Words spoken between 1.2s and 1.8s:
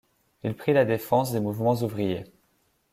des mouvements